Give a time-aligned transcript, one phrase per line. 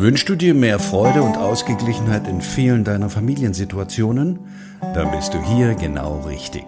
[0.00, 4.38] Wünschst du dir mehr Freude und Ausgeglichenheit in vielen deiner Familiensituationen?
[4.94, 6.64] Dann bist du hier genau richtig.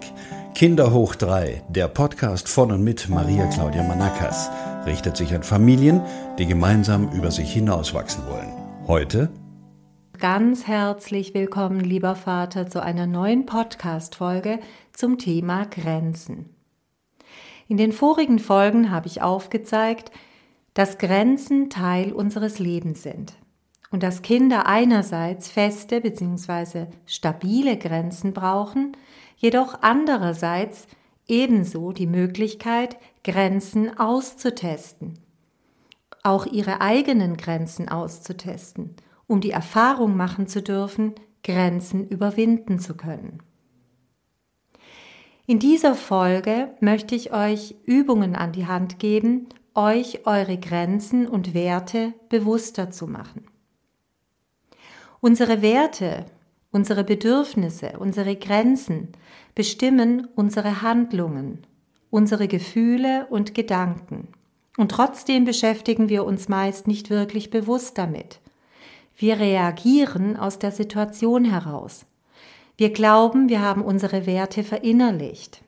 [0.53, 4.51] Kinder hoch 3, der Podcast von und mit Maria Claudia Manakas,
[4.85, 5.99] richtet sich an Familien,
[6.37, 8.53] die gemeinsam über sich hinauswachsen wollen.
[8.85, 9.31] Heute
[10.19, 14.59] Ganz herzlich willkommen, lieber Vater, zu einer neuen Podcast-Folge
[14.91, 16.53] zum Thema Grenzen.
[17.67, 20.11] In den vorigen Folgen habe ich aufgezeigt,
[20.73, 23.33] dass Grenzen Teil unseres Lebens sind
[23.91, 26.87] und dass Kinder einerseits feste bzw.
[27.05, 28.97] stabile Grenzen brauchen,
[29.37, 30.87] jedoch andererseits
[31.27, 35.19] ebenso die Möglichkeit, Grenzen auszutesten,
[36.23, 38.95] auch ihre eigenen Grenzen auszutesten,
[39.27, 43.43] um die Erfahrung machen zu dürfen, Grenzen überwinden zu können.
[45.45, 51.53] In dieser Folge möchte ich euch Übungen an die Hand geben, euch eure Grenzen und
[51.53, 53.47] Werte bewusster zu machen.
[55.19, 56.25] Unsere Werte,
[56.71, 59.09] unsere Bedürfnisse, unsere Grenzen
[59.55, 61.65] bestimmen unsere Handlungen,
[62.09, 64.27] unsere Gefühle und Gedanken.
[64.77, 68.39] Und trotzdem beschäftigen wir uns meist nicht wirklich bewusst damit.
[69.15, 72.05] Wir reagieren aus der Situation heraus.
[72.77, 75.62] Wir glauben, wir haben unsere Werte verinnerlicht.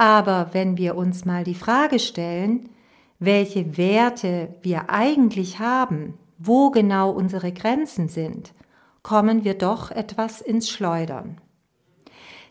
[0.00, 2.70] Aber wenn wir uns mal die Frage stellen,
[3.18, 8.54] welche Werte wir eigentlich haben, wo genau unsere Grenzen sind,
[9.02, 11.36] kommen wir doch etwas ins Schleudern.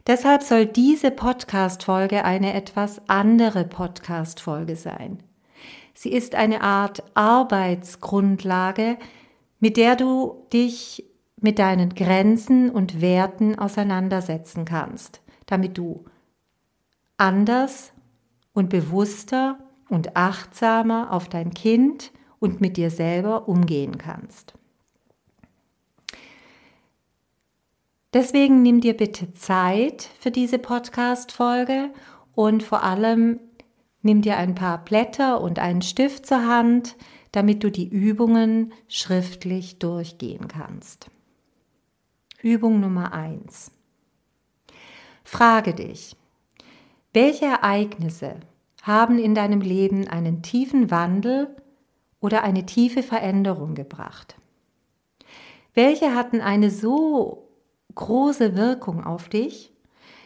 [0.05, 5.23] Deshalb soll diese Podcast-Folge eine etwas andere Podcast-Folge sein.
[5.95, 8.95] Sie ist eine Art Arbeitsgrundlage,
[9.59, 11.03] mit der du dich
[11.41, 16.05] mit deinen Grenzen und Werten auseinandersetzen kannst, damit du
[17.19, 17.91] anders
[18.53, 24.53] und bewusster und achtsamer auf dein Kind und mit dir selber umgehen kannst.
[28.13, 31.91] Deswegen nimm dir bitte Zeit für diese Podcast-Folge
[32.33, 33.39] und vor allem
[34.01, 36.95] nimm dir ein paar Blätter und einen Stift zur Hand,
[37.31, 41.11] damit du die Übungen schriftlich durchgehen kannst.
[42.41, 43.71] Übung Nummer eins:
[45.23, 46.15] Frage dich,
[47.13, 48.35] welche Ereignisse
[48.83, 51.55] haben in deinem Leben einen tiefen Wandel
[52.19, 54.35] oder eine tiefe Veränderung gebracht?
[55.73, 57.49] Welche hatten eine so
[57.95, 59.73] große Wirkung auf dich,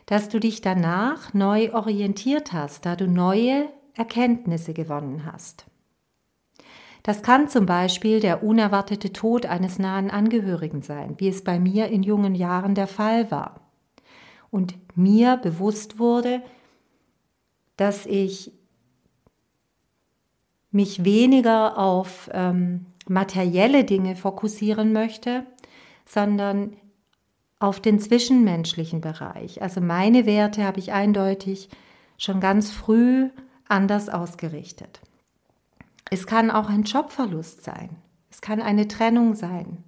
[0.05, 5.66] dass du dich danach neu orientiert hast, da du neue Erkenntnisse gewonnen hast?
[7.03, 11.88] Das kann zum Beispiel der unerwartete Tod eines nahen Angehörigen sein, wie es bei mir
[11.88, 13.59] in jungen Jahren der Fall war.
[14.51, 16.41] Und mir bewusst wurde,
[17.78, 18.51] dass ich
[20.72, 25.45] mich weniger auf ähm, materielle Dinge fokussieren möchte,
[26.06, 26.75] sondern
[27.59, 29.61] auf den zwischenmenschlichen Bereich.
[29.61, 31.69] Also meine Werte habe ich eindeutig
[32.17, 33.29] schon ganz früh
[33.67, 35.00] anders ausgerichtet.
[36.09, 37.95] Es kann auch ein Jobverlust sein.
[38.29, 39.84] Es kann eine Trennung sein.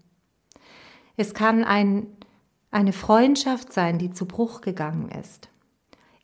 [1.18, 2.08] Es kann ein,
[2.72, 5.50] eine Freundschaft sein, die zu Bruch gegangen ist.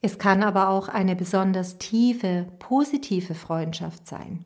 [0.01, 4.45] Es kann aber auch eine besonders tiefe, positive Freundschaft sein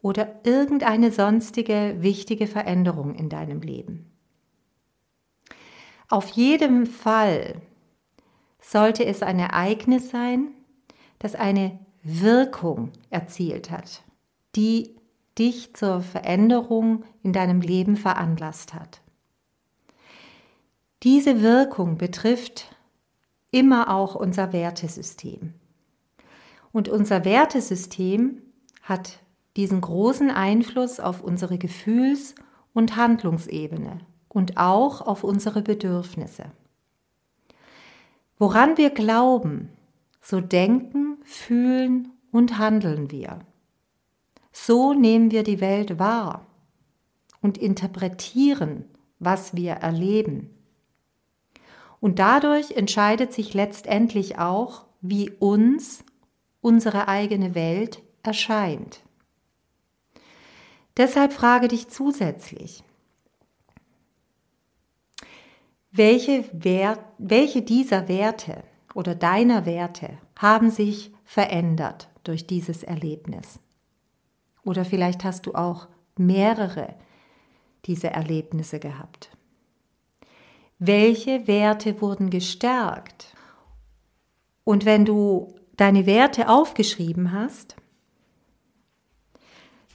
[0.00, 4.10] oder irgendeine sonstige wichtige Veränderung in deinem Leben.
[6.08, 7.62] Auf jedem Fall
[8.60, 10.48] sollte es ein Ereignis sein,
[11.18, 14.02] das eine Wirkung erzielt hat,
[14.54, 14.96] die
[15.38, 19.00] dich zur Veränderung in deinem Leben veranlasst hat.
[21.02, 22.76] Diese Wirkung betrifft
[23.52, 25.54] immer auch unser Wertesystem.
[26.72, 28.42] Und unser Wertesystem
[28.82, 29.20] hat
[29.56, 32.34] diesen großen Einfluss auf unsere Gefühls-
[32.72, 36.46] und Handlungsebene und auch auf unsere Bedürfnisse.
[38.38, 39.68] Woran wir glauben,
[40.20, 43.40] so denken, fühlen und handeln wir.
[44.52, 46.46] So nehmen wir die Welt wahr
[47.40, 48.86] und interpretieren,
[49.18, 50.50] was wir erleben.
[52.02, 56.04] Und dadurch entscheidet sich letztendlich auch, wie uns
[56.60, 59.04] unsere eigene Welt erscheint.
[60.96, 62.82] Deshalb frage dich zusätzlich,
[65.92, 68.64] welche, Wert, welche dieser Werte
[68.94, 73.60] oder deiner Werte haben sich verändert durch dieses Erlebnis?
[74.64, 76.96] Oder vielleicht hast du auch mehrere
[77.84, 79.30] dieser Erlebnisse gehabt.
[80.84, 83.36] Welche Werte wurden gestärkt?
[84.64, 87.76] Und wenn du deine Werte aufgeschrieben hast,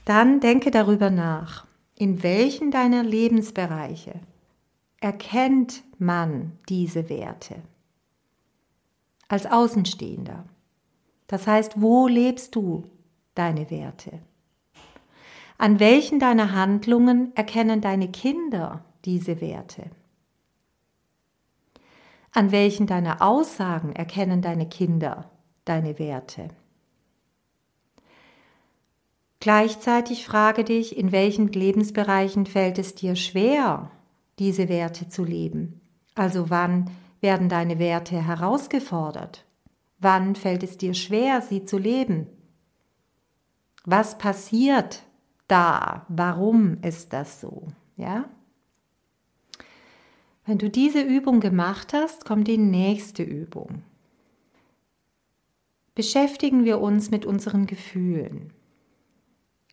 [0.06, 1.66] dann denke darüber nach.
[1.94, 4.14] in welchen deiner Lebensbereiche
[4.98, 7.56] erkennt man diese Werte?
[9.28, 10.46] Als Außenstehender.
[11.26, 12.86] Das heißt, wo lebst du
[13.34, 14.20] deine Werte?
[15.58, 19.90] An welchen deiner Handlungen erkennen deine Kinder diese Werte?
[22.38, 25.28] An welchen deiner Aussagen erkennen deine Kinder
[25.64, 26.46] deine Werte?
[29.40, 33.90] Gleichzeitig frage dich, in welchen Lebensbereichen fällt es dir schwer,
[34.38, 35.80] diese Werte zu leben?
[36.14, 39.44] Also wann werden deine Werte herausgefordert?
[39.98, 42.28] Wann fällt es dir schwer, sie zu leben?
[43.84, 45.02] Was passiert
[45.48, 46.06] da?
[46.08, 47.66] Warum ist das so?
[47.96, 48.26] Ja?
[50.48, 53.82] Wenn du diese Übung gemacht hast, kommt die nächste Übung.
[55.94, 58.54] Beschäftigen wir uns mit unseren Gefühlen.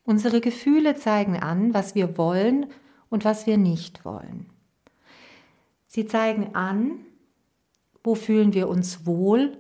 [0.04, 2.66] Unsere Gefühle zeigen an, was wir wollen
[3.10, 4.48] und was wir nicht wollen.
[5.88, 7.00] Sie zeigen an,
[8.04, 9.58] wo fühlen wir uns wohl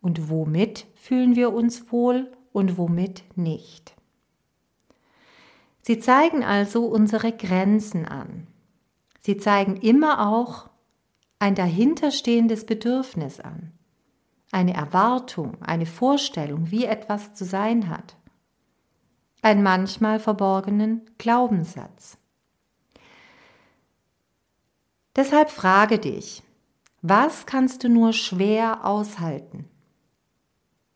[0.00, 3.96] und womit fühlen wir uns wohl und womit nicht.
[5.80, 8.46] Sie zeigen also unsere Grenzen an.
[9.22, 10.68] Sie zeigen immer auch
[11.38, 13.72] ein dahinterstehendes Bedürfnis an,
[14.50, 18.16] eine Erwartung, eine Vorstellung, wie etwas zu sein hat
[19.42, 22.16] einen manchmal verborgenen Glaubenssatz.
[25.16, 26.42] Deshalb frage dich,
[27.02, 29.68] was kannst du nur schwer aushalten?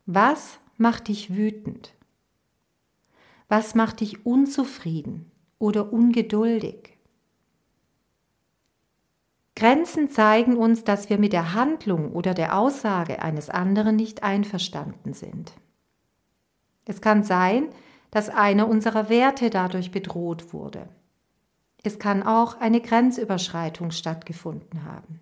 [0.07, 1.93] Was macht dich wütend?
[3.49, 6.96] Was macht dich unzufrieden oder ungeduldig?
[9.57, 15.15] Grenzen zeigen uns, dass wir mit der Handlung oder der Aussage eines anderen nicht einverstanden
[15.15, 15.53] sind.
[16.85, 17.69] Es kann sein,
[18.11, 20.89] dass einer unserer Werte dadurch bedroht wurde.
[21.83, 25.21] Es kann auch eine Grenzüberschreitung stattgefunden haben.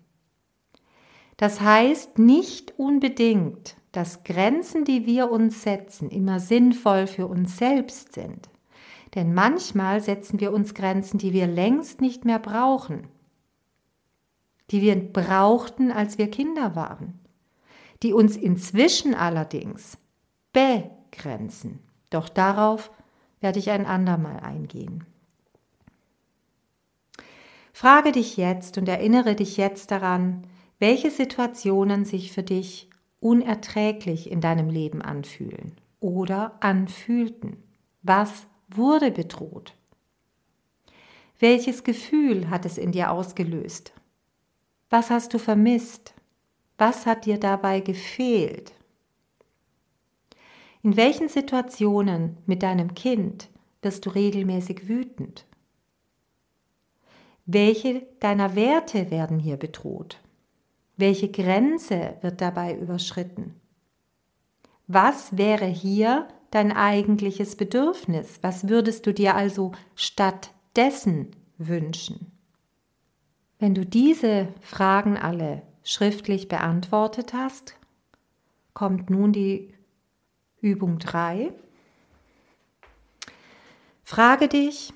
[1.37, 8.13] Das heißt nicht unbedingt, dass Grenzen, die wir uns setzen, immer sinnvoll für uns selbst
[8.13, 8.49] sind.
[9.15, 13.07] Denn manchmal setzen wir uns Grenzen, die wir längst nicht mehr brauchen,
[14.71, 17.19] die wir brauchten, als wir Kinder waren,
[18.03, 19.97] die uns inzwischen allerdings
[20.53, 21.79] begrenzen.
[22.09, 22.91] Doch darauf
[23.41, 25.03] werde ich ein andermal eingehen.
[27.73, 30.47] Frage dich jetzt und erinnere dich jetzt daran,
[30.79, 32.89] welche Situationen sich für dich
[33.19, 37.57] unerträglich in deinem Leben anfühlen oder anfühlten.
[38.01, 39.73] Was wurde bedroht?
[41.39, 43.94] Welches Gefühl hat es in dir ausgelöst?
[44.97, 46.13] Was hast du vermisst?
[46.77, 48.71] Was hat dir dabei gefehlt?
[50.83, 53.49] In welchen Situationen mit deinem Kind
[53.81, 55.45] wirst du regelmäßig wütend?
[57.45, 60.21] Welche deiner Werte werden hier bedroht?
[60.95, 63.59] Welche Grenze wird dabei überschritten?
[64.87, 68.39] Was wäre hier dein eigentliches Bedürfnis?
[68.43, 72.34] Was würdest du dir also stattdessen wünschen?
[73.59, 77.75] Wenn du diese Fragen alle schriftlich beantwortet hast,
[78.73, 79.73] kommt nun die
[80.59, 81.53] Übung 3.
[84.03, 84.93] Frage dich,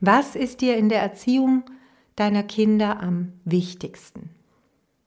[0.00, 1.64] was ist dir in der Erziehung
[2.16, 4.30] deiner Kinder am wichtigsten?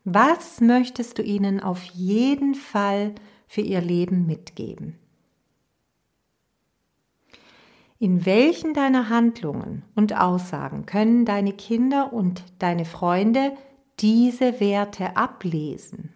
[0.03, 3.15] Was möchtest du ihnen auf jeden Fall
[3.47, 4.99] für ihr Leben mitgeben?
[8.05, 13.57] In welchen deiner Handlungen und Aussagen können deine Kinder und deine Freunde
[13.99, 16.13] diese Werte ablesen?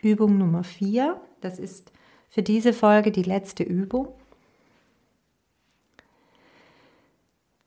[0.00, 1.20] Übung Nummer 4.
[1.40, 1.92] Das ist
[2.28, 4.08] für diese Folge die letzte Übung.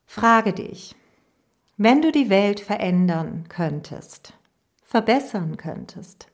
[0.05, 0.93] Frage dich,
[1.77, 4.33] wenn du die Welt verändern könntest,
[4.83, 6.27] verbessern könntest,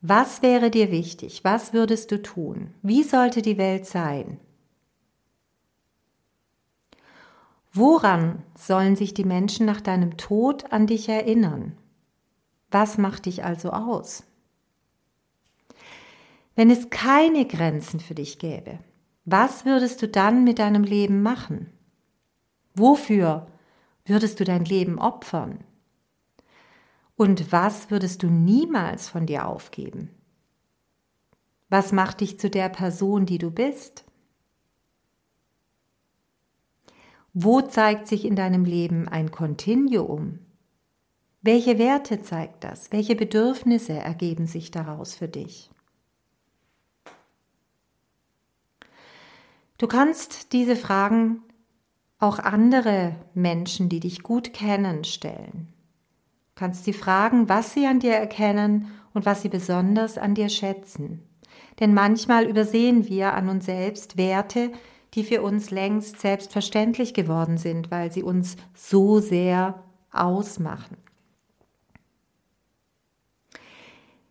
[0.00, 1.44] was wäre dir wichtig?
[1.44, 2.74] Was würdest du tun?
[2.82, 4.40] Wie sollte die Welt sein?
[7.78, 11.78] Woran sollen sich die Menschen nach deinem Tod an dich erinnern?
[12.72, 14.24] Was macht dich also aus?
[16.56, 18.80] Wenn es keine Grenzen für dich gäbe,
[19.26, 21.72] was würdest du dann mit deinem Leben machen?
[22.74, 23.46] Wofür
[24.04, 25.62] würdest du dein Leben opfern?
[27.14, 30.10] Und was würdest du niemals von dir aufgeben?
[31.68, 34.04] Was macht dich zu der Person, die du bist?
[37.40, 40.40] Wo zeigt sich in deinem Leben ein Kontinuum?
[41.40, 42.90] Welche Werte zeigt das?
[42.90, 45.70] Welche Bedürfnisse ergeben sich daraus für dich?
[49.78, 51.44] Du kannst diese Fragen
[52.18, 55.72] auch andere Menschen, die dich gut kennen, stellen.
[56.48, 60.48] Du kannst sie fragen, was sie an dir erkennen und was sie besonders an dir
[60.48, 61.22] schätzen.
[61.78, 64.72] Denn manchmal übersehen wir an uns selbst Werte,
[65.14, 70.96] die für uns längst selbstverständlich geworden sind, weil sie uns so sehr ausmachen.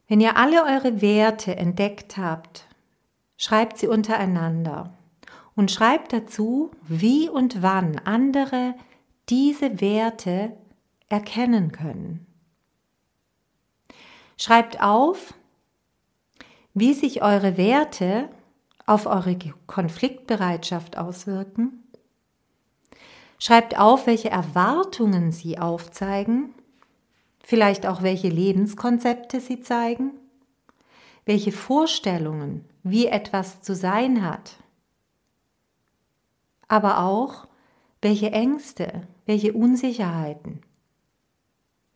[0.07, 2.65] Wenn ihr alle eure Werte entdeckt habt,
[3.36, 4.93] schreibt sie untereinander
[5.55, 8.75] und schreibt dazu, wie und wann andere
[9.27, 10.55] diese Werte
[11.10, 12.25] erkennen können.
[14.38, 15.34] Schreibt auf,
[16.74, 18.29] wie sich eure Werte
[18.88, 21.84] auf eure Konfliktbereitschaft auswirken.
[23.38, 26.56] Schreibt auf, welche Erwartungen sie aufzeigen,
[27.44, 30.13] vielleicht auch welche Lebenskonzepte sie zeigen,
[31.25, 34.58] welche Vorstellungen, wie etwas zu sein hat
[36.67, 37.48] aber auch
[38.01, 40.62] welche Ängste, welche Unsicherheiten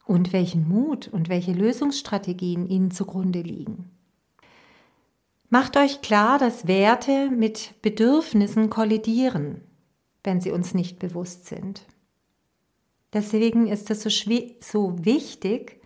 [0.05, 3.91] und welchen Mut und welche Lösungsstrategien ihnen zugrunde liegen.
[5.53, 9.59] Macht euch klar, dass Werte mit Bedürfnissen kollidieren,
[10.23, 11.81] wenn sie uns nicht bewusst sind.
[13.11, 14.09] Deswegen ist es so,
[14.61, 15.81] so wichtig,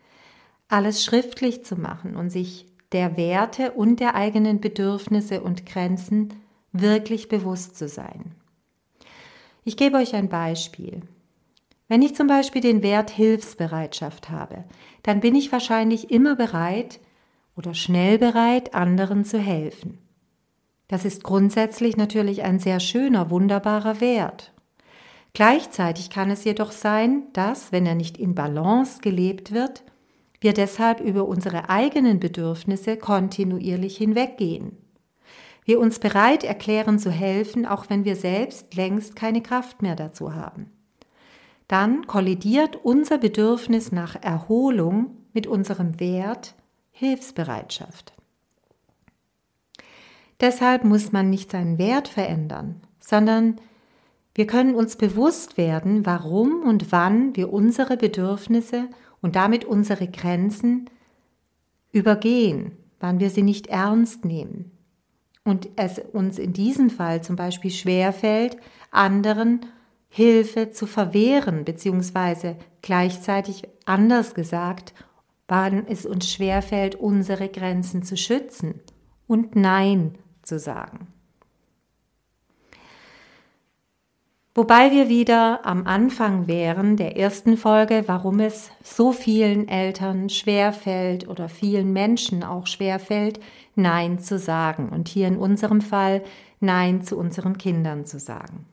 [0.67, 6.35] alles schriftlich zu machen und sich der Werte und der eigenen Bedürfnisse und Grenzen
[6.71, 8.35] wirklich bewusst zu sein.
[9.63, 11.01] Ich gebe euch ein Beispiel.
[11.87, 14.63] Wenn ich zum Beispiel den Wert Hilfsbereitschaft habe,
[15.01, 16.99] dann bin ich wahrscheinlich immer bereit
[17.55, 19.99] oder schnell bereit, anderen zu helfen.
[20.87, 24.53] Das ist grundsätzlich natürlich ein sehr schöner, wunderbarer Wert.
[25.33, 29.83] Gleichzeitig kann es jedoch sein, dass, wenn er nicht in Balance gelebt wird,
[30.39, 34.77] wir deshalb über unsere eigenen Bedürfnisse kontinuierlich hinweggehen
[35.65, 40.33] wir uns bereit erklären zu helfen, auch wenn wir selbst längst keine Kraft mehr dazu
[40.33, 40.71] haben.
[41.67, 46.53] Dann kollidiert unser Bedürfnis nach Erholung mit unserem Wert
[46.97, 48.13] Hilfsbereitschaft.
[50.39, 53.59] Deshalb muss man nicht seinen Wert verändern, sondern
[54.33, 58.87] wir können uns bewusst werden, warum und wann wir unsere Bedürfnisse
[59.21, 60.89] und damit unsere Grenzen
[61.91, 64.71] übergehen, wann wir sie nicht ernst nehmen
[65.45, 68.57] und es uns in diesem Fall zum Beispiel schwerfällt,
[68.91, 69.61] anderen
[70.09, 74.93] Hilfe zu verwehren, beziehungsweise gleichzeitig anders gesagt,
[75.47, 78.81] wann es uns schwerfällt, unsere Grenzen zu schützen
[79.27, 81.07] und Nein zu sagen.
[84.57, 91.27] Wobei wir wieder am Anfang wären der ersten Folge, warum es so vielen Eltern schwerfällt
[91.27, 93.41] oder vielen Menschen auch schwerfällt,
[93.75, 96.23] Nein zu sagen und hier in unserem Fall
[96.61, 98.65] Nein zu unseren Kindern zu sagen.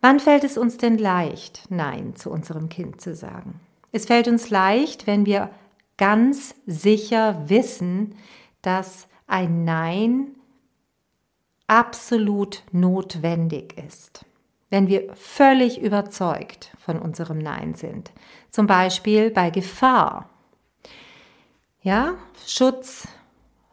[0.00, 3.60] Wann fällt es uns denn leicht, Nein zu unserem Kind zu sagen?
[3.92, 5.50] Es fällt uns leicht, wenn wir
[5.98, 8.16] ganz sicher wissen,
[8.62, 10.34] dass ein Nein
[11.66, 14.24] absolut notwendig ist.
[14.70, 18.10] Wenn wir völlig überzeugt von unserem Nein sind.
[18.50, 20.30] Zum Beispiel bei Gefahr.
[21.82, 22.14] Ja,
[22.46, 23.06] Schutz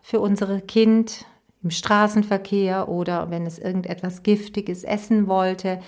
[0.01, 1.25] für unser Kind
[1.63, 5.81] im Straßenverkehr oder wenn es irgendetwas Giftiges essen wollte.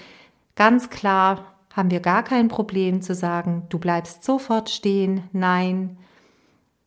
[0.56, 5.98] Ganz klar haben wir gar kein Problem zu sagen, du bleibst sofort stehen, nein,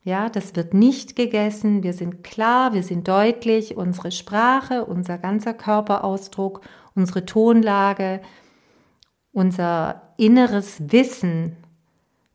[0.05, 1.83] ja, das wird nicht gegessen.
[1.83, 3.79] Wir sind klar, wir sind deutlich.
[3.79, 6.61] Unsere Sprache, unser ganzer Körperausdruck,
[6.95, 8.21] unsere Tonlage,
[9.33, 11.57] unser inneres Wissen,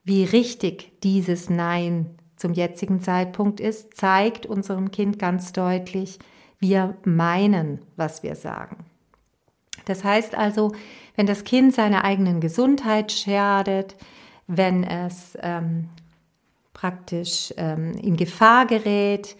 [0.03, 6.17] wie richtig dieses Nein zum jetzigen Zeitpunkt ist, zeigt unserem Kind ganz deutlich,
[6.57, 8.78] wir meinen, was wir sagen.
[9.89, 10.71] Das heißt also,
[11.15, 13.95] wenn das Kind seiner eigenen Gesundheit schadet,
[14.45, 15.89] wenn es ähm,
[16.73, 19.35] praktisch ähm, in Gefahr gerät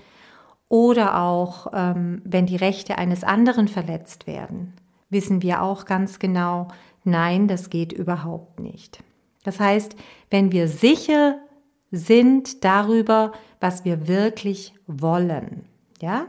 [0.68, 4.74] oder auch ähm, wenn die Rechte eines anderen verletzt werden,
[5.12, 6.70] wissen wir auch ganz genau,
[7.04, 9.04] nein, das geht überhaupt nicht.
[9.44, 9.96] Das heißt,
[10.32, 11.38] wenn wir sicher
[11.92, 15.66] sind darüber, was wir wirklich wollen,
[16.02, 16.26] ja?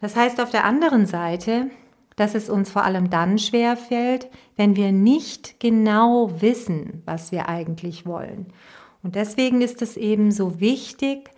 [0.00, 1.70] Das heißt auf der anderen Seite,
[2.16, 7.48] dass es uns vor allem dann schwer fällt, wenn wir nicht genau wissen, was wir
[7.48, 8.46] eigentlich wollen
[9.06, 11.30] und deswegen ist es eben so wichtig,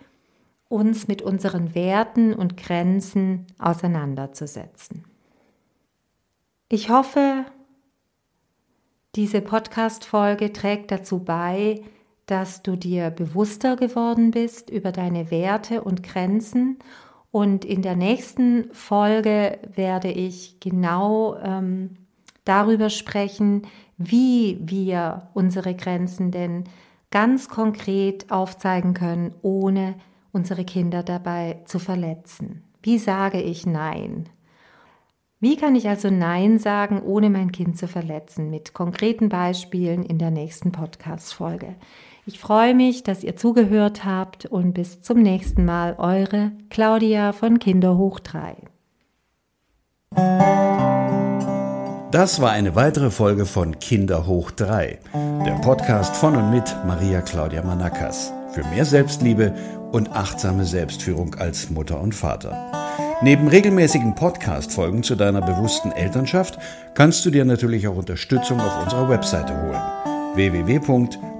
[0.69, 5.03] uns mit unseren Werten und Grenzen auseinanderzusetzen.
[6.67, 7.45] Ich hoffe,
[9.13, 11.83] diese Podcast-Folge trägt dazu bei,
[12.25, 16.79] dass du dir bewusster geworden bist über deine Werte und Grenzen
[17.31, 21.97] Und in der nächsten Folge werde ich genau ähm,
[22.43, 23.67] darüber sprechen,
[23.97, 26.63] wie wir unsere Grenzen denn
[27.11, 29.95] ganz konkret aufzeigen können, ohne
[30.31, 32.63] unsere Kinder dabei zu verletzen.
[32.81, 34.29] Wie sage ich Nein?
[35.39, 38.49] Wie kann ich also Nein sagen, ohne mein Kind zu verletzen?
[38.49, 41.75] Mit konkreten Beispielen in der nächsten Podcast-Folge.
[42.31, 45.95] Ich freue mich, dass ihr zugehört habt und bis zum nächsten Mal.
[45.97, 48.55] Eure Claudia von Kinder hoch 3.
[52.11, 54.99] Das war eine weitere Folge von Kinder hoch 3,
[55.43, 59.55] der Podcast von und mit Maria Claudia Manakas für mehr Selbstliebe
[59.91, 62.71] und achtsame Selbstführung als Mutter und Vater.
[63.23, 66.59] Neben regelmäßigen Podcast-Folgen zu deiner bewussten Elternschaft
[66.93, 69.81] kannst du dir natürlich auch Unterstützung auf unserer Webseite holen.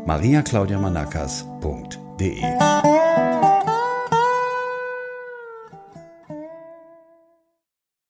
[0.07, 2.68] www.mariaclaudiamanakas.de